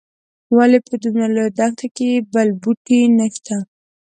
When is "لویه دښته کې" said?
1.35-2.09